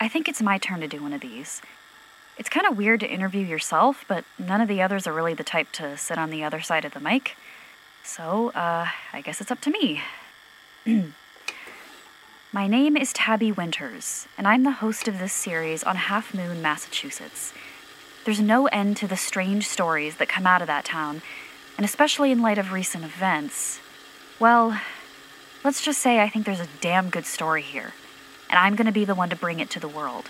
I 0.00 0.08
think 0.08 0.28
it's 0.28 0.40
my 0.40 0.56
turn 0.56 0.80
to 0.80 0.88
do 0.88 1.02
one 1.02 1.12
of 1.12 1.20
these. 1.20 1.60
It's 2.38 2.48
kind 2.48 2.66
of 2.66 2.78
weird 2.78 3.00
to 3.00 3.10
interview 3.10 3.44
yourself, 3.44 4.06
but 4.08 4.24
none 4.38 4.62
of 4.62 4.68
the 4.68 4.80
others 4.80 5.06
are 5.06 5.12
really 5.12 5.34
the 5.34 5.44
type 5.44 5.70
to 5.72 5.98
sit 5.98 6.16
on 6.16 6.30
the 6.30 6.42
other 6.42 6.62
side 6.62 6.86
of 6.86 6.94
the 6.94 7.00
mic. 7.00 7.36
So, 8.02 8.48
uh, 8.52 8.88
I 9.12 9.20
guess 9.20 9.42
it's 9.42 9.50
up 9.50 9.60
to 9.60 9.70
me. 9.70 10.00
My 12.52 12.66
name 12.66 12.96
is 12.96 13.12
Tabby 13.12 13.52
Winters, 13.52 14.26
and 14.38 14.48
I'm 14.48 14.62
the 14.62 14.70
host 14.70 15.06
of 15.06 15.18
this 15.18 15.34
series 15.34 15.84
on 15.84 15.96
Half 15.96 16.34
Moon, 16.34 16.62
Massachusetts. 16.62 17.52
There's 18.24 18.40
no 18.40 18.68
end 18.68 18.96
to 18.96 19.06
the 19.06 19.18
strange 19.18 19.68
stories 19.68 20.16
that 20.16 20.30
come 20.30 20.46
out 20.46 20.62
of 20.62 20.66
that 20.66 20.86
town, 20.86 21.20
and 21.76 21.84
especially 21.84 22.32
in 22.32 22.40
light 22.40 22.58
of 22.58 22.72
recent 22.72 23.04
events. 23.04 23.80
Well, 24.40 24.80
let's 25.62 25.84
just 25.84 26.00
say 26.00 26.20
I 26.20 26.28
think 26.30 26.46
there's 26.46 26.58
a 26.58 26.68
damn 26.80 27.10
good 27.10 27.26
story 27.26 27.62
here, 27.62 27.92
and 28.50 28.58
I'm 28.58 28.74
going 28.74 28.86
to 28.86 28.92
be 28.92 29.04
the 29.04 29.14
one 29.14 29.30
to 29.30 29.36
bring 29.36 29.60
it 29.60 29.70
to 29.70 29.80
the 29.80 29.88
world. 29.88 30.28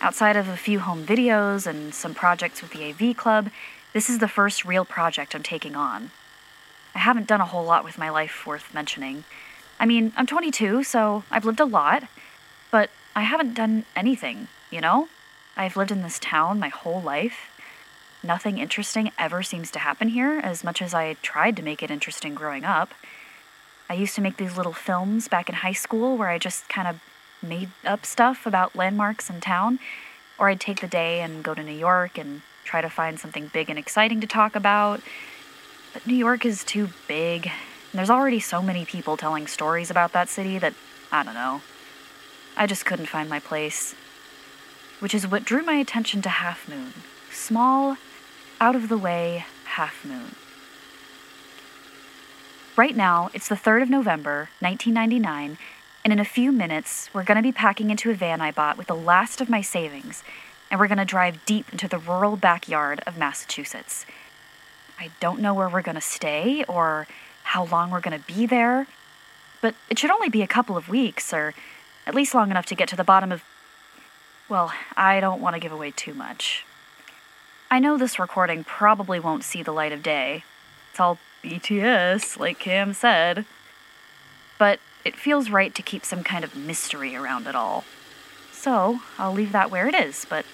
Outside 0.00 0.36
of 0.36 0.48
a 0.48 0.56
few 0.56 0.80
home 0.80 1.06
videos 1.06 1.66
and 1.66 1.94
some 1.94 2.14
projects 2.14 2.60
with 2.60 2.72
the 2.72 2.84
AV 2.84 3.16
Club, 3.16 3.50
this 3.92 4.10
is 4.10 4.18
the 4.18 4.28
first 4.28 4.64
real 4.64 4.84
project 4.84 5.34
I'm 5.34 5.42
taking 5.42 5.74
on. 5.74 6.10
I 6.94 6.98
haven't 6.98 7.28
done 7.28 7.40
a 7.40 7.46
whole 7.46 7.64
lot 7.64 7.84
with 7.84 7.96
my 7.96 8.10
life 8.10 8.46
worth 8.46 8.74
mentioning. 8.74 9.24
I 9.80 9.86
mean, 9.86 10.12
I'm 10.16 10.26
22, 10.26 10.82
so 10.82 11.22
I've 11.30 11.44
lived 11.44 11.60
a 11.60 11.64
lot, 11.64 12.04
but 12.70 12.90
I 13.14 13.22
haven't 13.22 13.54
done 13.54 13.84
anything, 13.94 14.48
you 14.70 14.80
know? 14.80 15.08
I've 15.56 15.76
lived 15.76 15.90
in 15.90 16.02
this 16.02 16.18
town 16.18 16.58
my 16.60 16.68
whole 16.68 17.00
life. 17.00 17.50
Nothing 18.22 18.58
interesting 18.58 19.12
ever 19.16 19.44
seems 19.44 19.70
to 19.72 19.78
happen 19.78 20.08
here, 20.08 20.40
as 20.42 20.64
much 20.64 20.82
as 20.82 20.92
I 20.92 21.14
tried 21.14 21.56
to 21.56 21.62
make 21.62 21.82
it 21.82 21.90
interesting 21.90 22.34
growing 22.34 22.64
up. 22.64 22.94
I 23.88 23.94
used 23.94 24.16
to 24.16 24.20
make 24.20 24.36
these 24.36 24.56
little 24.56 24.72
films 24.72 25.28
back 25.28 25.48
in 25.48 25.56
high 25.56 25.72
school 25.72 26.16
where 26.16 26.28
I 26.28 26.38
just 26.38 26.68
kind 26.68 26.88
of 26.88 27.00
made 27.42 27.70
up 27.84 28.04
stuff 28.04 28.46
about 28.46 28.76
landmarks 28.76 29.30
in 29.30 29.40
town, 29.40 29.78
or 30.38 30.48
I'd 30.48 30.60
take 30.60 30.80
the 30.80 30.88
day 30.88 31.20
and 31.20 31.42
go 31.42 31.54
to 31.54 31.62
New 31.62 31.72
York 31.72 32.18
and 32.18 32.42
try 32.64 32.80
to 32.80 32.90
find 32.90 33.18
something 33.18 33.50
big 33.52 33.70
and 33.70 33.78
exciting 33.78 34.20
to 34.20 34.26
talk 34.26 34.54
about. 34.54 35.00
But 35.92 36.06
New 36.06 36.14
York 36.14 36.44
is 36.44 36.64
too 36.64 36.90
big, 37.06 37.46
and 37.46 37.98
there's 37.98 38.10
already 38.10 38.40
so 38.40 38.62
many 38.62 38.84
people 38.84 39.16
telling 39.16 39.46
stories 39.46 39.90
about 39.90 40.12
that 40.12 40.28
city 40.28 40.58
that, 40.58 40.74
I 41.10 41.22
don't 41.22 41.34
know. 41.34 41.62
I 42.56 42.66
just 42.66 42.84
couldn't 42.84 43.06
find 43.06 43.28
my 43.28 43.40
place. 43.40 43.94
Which 45.00 45.14
is 45.14 45.26
what 45.26 45.44
drew 45.44 45.62
my 45.62 45.74
attention 45.74 46.22
to 46.22 46.28
Half 46.28 46.68
Moon. 46.68 46.92
Small, 47.30 47.96
out 48.60 48.74
of 48.74 48.88
the 48.88 48.98
way 48.98 49.44
Half 49.64 50.04
Moon. 50.04 50.34
Right 52.76 52.96
now, 52.96 53.30
it's 53.32 53.48
the 53.48 53.54
3rd 53.54 53.82
of 53.82 53.90
November, 53.90 54.50
1999, 54.60 55.58
and 56.04 56.12
in 56.12 56.18
a 56.18 56.24
few 56.24 56.52
minutes, 56.52 57.10
we're 57.12 57.24
going 57.24 57.36
to 57.36 57.42
be 57.42 57.52
packing 57.52 57.90
into 57.90 58.10
a 58.10 58.14
van 58.14 58.40
I 58.40 58.50
bought 58.50 58.78
with 58.78 58.86
the 58.86 58.94
last 58.94 59.40
of 59.40 59.48
my 59.48 59.60
savings, 59.60 60.22
and 60.70 60.78
we're 60.78 60.88
going 60.88 60.98
to 60.98 61.04
drive 61.04 61.44
deep 61.44 61.70
into 61.72 61.88
the 61.88 61.98
rural 61.98 62.36
backyard 62.36 63.02
of 63.06 63.18
Massachusetts. 63.18 64.06
I 64.98 65.10
don't 65.20 65.40
know 65.40 65.54
where 65.54 65.68
we're 65.68 65.82
going 65.82 65.94
to 65.94 66.00
stay 66.00 66.64
or 66.64 67.06
how 67.44 67.64
long 67.66 67.90
we're 67.90 68.00
going 68.00 68.18
to 68.18 68.26
be 68.26 68.46
there, 68.46 68.86
but 69.60 69.74
it 69.88 69.98
should 69.98 70.10
only 70.10 70.28
be 70.28 70.42
a 70.42 70.46
couple 70.46 70.76
of 70.76 70.88
weeks, 70.88 71.32
or 71.32 71.54
at 72.06 72.14
least 72.14 72.34
long 72.34 72.50
enough 72.50 72.66
to 72.66 72.74
get 72.74 72.88
to 72.88 72.96
the 72.96 73.04
bottom 73.04 73.32
of. 73.32 73.42
Well, 74.48 74.72
I 74.96 75.20
don't 75.20 75.40
want 75.40 75.54
to 75.54 75.60
give 75.60 75.72
away 75.72 75.90
too 75.90 76.14
much. 76.14 76.64
I 77.70 77.78
know 77.80 77.98
this 77.98 78.18
recording 78.18 78.64
probably 78.64 79.20
won't 79.20 79.44
see 79.44 79.62
the 79.62 79.72
light 79.72 79.92
of 79.92 80.02
day. 80.02 80.44
It's 80.90 81.00
all 81.00 81.18
BTS, 81.44 82.38
like 82.38 82.58
Cam 82.58 82.94
said. 82.94 83.44
But 84.58 84.80
it 85.04 85.16
feels 85.16 85.50
right 85.50 85.74
to 85.74 85.82
keep 85.82 86.04
some 86.04 86.22
kind 86.22 86.44
of 86.44 86.54
mystery 86.54 87.14
around 87.14 87.46
it 87.46 87.54
all. 87.54 87.84
So, 88.52 89.00
I'll 89.18 89.32
leave 89.32 89.52
that 89.52 89.70
where 89.70 89.88
it 89.88 89.94
is, 89.94 90.26
but 90.28 90.44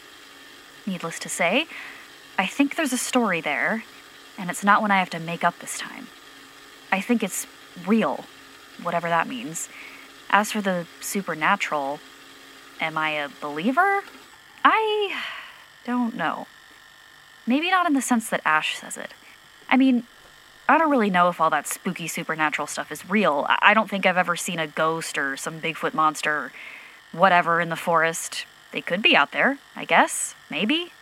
needless 0.86 1.18
to 1.20 1.28
say, 1.28 1.66
I 2.38 2.46
think 2.46 2.76
there's 2.76 2.92
a 2.92 2.98
story 2.98 3.40
there, 3.40 3.84
and 4.36 4.50
it's 4.50 4.64
not 4.64 4.82
one 4.82 4.90
I 4.90 4.98
have 4.98 5.10
to 5.10 5.18
make 5.18 5.44
up 5.44 5.58
this 5.58 5.78
time. 5.78 6.08
I 6.92 7.00
think 7.00 7.22
it's 7.22 7.46
real, 7.86 8.24
whatever 8.82 9.08
that 9.08 9.28
means. 9.28 9.68
As 10.30 10.52
for 10.52 10.60
the 10.60 10.86
supernatural, 11.00 12.00
am 12.80 12.98
I 12.98 13.10
a 13.10 13.28
believer? 13.40 14.02
I 14.64 15.22
don't 15.84 16.16
know. 16.16 16.46
Maybe 17.46 17.70
not 17.70 17.86
in 17.86 17.92
the 17.92 18.02
sense 18.02 18.28
that 18.30 18.40
Ash 18.44 18.76
says 18.76 18.96
it. 18.96 19.12
I 19.68 19.76
mean, 19.76 20.06
I 20.66 20.78
don't 20.78 20.90
really 20.90 21.10
know 21.10 21.28
if 21.28 21.40
all 21.40 21.50
that 21.50 21.66
spooky 21.66 22.08
supernatural 22.08 22.66
stuff 22.66 22.90
is 22.90 23.08
real. 23.08 23.46
I 23.48 23.74
don't 23.74 23.90
think 23.90 24.06
I've 24.06 24.16
ever 24.16 24.34
seen 24.34 24.58
a 24.58 24.66
ghost 24.66 25.18
or 25.18 25.36
some 25.36 25.60
Bigfoot 25.60 25.92
monster 25.92 26.32
or 26.32 26.52
whatever 27.12 27.60
in 27.60 27.68
the 27.68 27.76
forest. 27.76 28.46
They 28.72 28.80
could 28.80 29.02
be 29.02 29.14
out 29.14 29.32
there, 29.32 29.58
I 29.76 29.84
guess. 29.84 30.34
Maybe. 30.50 30.92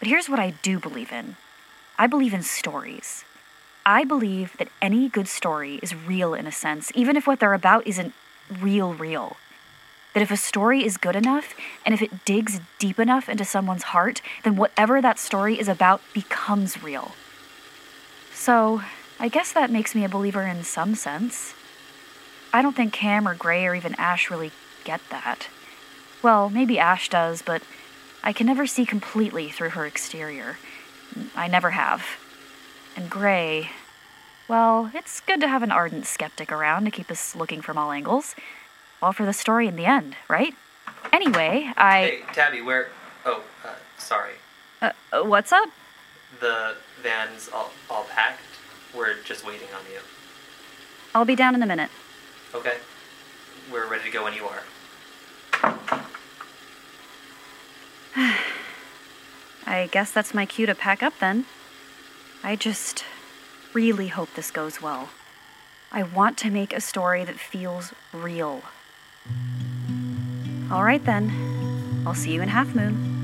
But 0.00 0.08
here's 0.08 0.28
what 0.28 0.40
I 0.40 0.50
do 0.50 0.80
believe 0.80 1.12
in 1.12 1.36
I 1.96 2.08
believe 2.08 2.34
in 2.34 2.42
stories. 2.42 3.24
I 3.86 4.02
believe 4.04 4.56
that 4.56 4.68
any 4.82 5.08
good 5.08 5.28
story 5.28 5.78
is 5.82 5.94
real 5.94 6.34
in 6.34 6.46
a 6.46 6.52
sense, 6.52 6.90
even 6.94 7.16
if 7.16 7.26
what 7.26 7.38
they're 7.38 7.54
about 7.54 7.86
isn't 7.86 8.12
real, 8.60 8.92
real. 8.92 9.36
That 10.14 10.22
if 10.22 10.30
a 10.30 10.36
story 10.36 10.84
is 10.84 10.96
good 10.96 11.14
enough 11.14 11.54
and 11.84 11.94
if 11.94 12.02
it 12.02 12.24
digs 12.24 12.60
deep 12.78 12.98
enough 12.98 13.28
into 13.28 13.44
someone's 13.44 13.84
heart, 13.84 14.20
then 14.42 14.56
whatever 14.56 15.00
that 15.00 15.18
story 15.18 15.60
is 15.60 15.68
about 15.68 16.00
becomes 16.12 16.82
real. 16.82 17.14
So, 18.44 18.82
I 19.18 19.28
guess 19.28 19.52
that 19.52 19.70
makes 19.70 19.94
me 19.94 20.04
a 20.04 20.08
believer 20.10 20.42
in 20.42 20.64
some 20.64 20.94
sense. 20.96 21.54
I 22.52 22.60
don't 22.60 22.76
think 22.76 22.92
Cam 22.92 23.26
or 23.26 23.34
Gray 23.34 23.64
or 23.64 23.74
even 23.74 23.94
Ash 23.94 24.30
really 24.30 24.52
get 24.84 25.00
that. 25.08 25.48
Well, 26.22 26.50
maybe 26.50 26.78
Ash 26.78 27.08
does, 27.08 27.40
but 27.40 27.62
I 28.22 28.34
can 28.34 28.46
never 28.46 28.66
see 28.66 28.84
completely 28.84 29.48
through 29.48 29.70
her 29.70 29.86
exterior. 29.86 30.58
I 31.34 31.48
never 31.48 31.70
have. 31.70 32.04
And 32.94 33.08
Gray, 33.08 33.70
well, 34.46 34.90
it's 34.92 35.22
good 35.22 35.40
to 35.40 35.48
have 35.48 35.62
an 35.62 35.72
ardent 35.72 36.04
skeptic 36.04 36.52
around 36.52 36.84
to 36.84 36.90
keep 36.90 37.10
us 37.10 37.34
looking 37.34 37.62
from 37.62 37.78
all 37.78 37.92
angles. 37.92 38.34
All 39.00 39.14
for 39.14 39.24
the 39.24 39.32
story 39.32 39.68
in 39.68 39.76
the 39.76 39.86
end, 39.86 40.16
right? 40.28 40.52
Anyway, 41.14 41.72
I. 41.78 42.00
Hey, 42.00 42.22
Tabby, 42.34 42.60
where. 42.60 42.88
Oh, 43.24 43.42
uh, 43.64 43.70
sorry. 43.96 44.34
Uh, 44.82 44.92
what's 45.22 45.50
up? 45.50 45.70
The 46.44 46.76
van's 47.02 47.48
all, 47.48 47.70
all 47.88 48.04
packed. 48.04 48.42
We're 48.94 49.14
just 49.22 49.46
waiting 49.46 49.68
on 49.74 49.80
you. 49.90 50.00
I'll 51.14 51.24
be 51.24 51.34
down 51.34 51.54
in 51.54 51.62
a 51.62 51.66
minute. 51.66 51.88
Okay. 52.54 52.76
We're 53.72 53.88
ready 53.88 54.04
to 54.04 54.10
go 54.10 54.24
when 54.24 54.34
you 54.34 54.44
are. 54.44 54.62
I 59.66 59.88
guess 59.90 60.12
that's 60.12 60.34
my 60.34 60.44
cue 60.44 60.66
to 60.66 60.74
pack 60.74 61.02
up 61.02 61.14
then. 61.18 61.46
I 62.42 62.56
just 62.56 63.06
really 63.72 64.08
hope 64.08 64.28
this 64.34 64.50
goes 64.50 64.82
well. 64.82 65.08
I 65.90 66.02
want 66.02 66.36
to 66.38 66.50
make 66.50 66.74
a 66.74 66.80
story 66.82 67.24
that 67.24 67.36
feels 67.36 67.94
real. 68.12 68.60
All 70.70 70.84
right 70.84 71.02
then. 71.02 72.02
I'll 72.06 72.12
see 72.12 72.34
you 72.34 72.42
in 72.42 72.50
Half 72.50 72.74
Moon. 72.74 73.14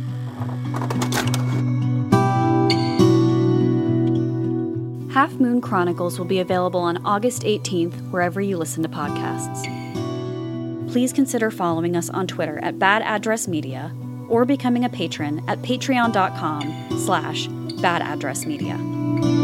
Half 5.21 5.39
Moon 5.39 5.61
Chronicles 5.61 6.19
will 6.19 6.25
be 6.25 6.39
available 6.39 6.81
on 6.81 7.05
August 7.05 7.43
18th 7.43 8.11
wherever 8.11 8.41
you 8.41 8.57
listen 8.57 8.83
to 8.85 8.89
podcasts. 8.89 9.67
Please 10.91 11.13
consider 11.13 11.51
following 11.51 11.95
us 11.95 12.09
on 12.09 12.27
Twitter 12.27 12.59
at 12.61 12.79
Bad 12.79 13.03
Address 13.03 13.47
Media 13.47 13.95
or 14.31 14.47
becoming 14.47 14.87
a 14.87 14.89
patron 14.89 15.45
at 15.47 15.61
patreon.com 15.61 16.99
slash 16.99 17.49
badaddressmedia. 17.49 19.40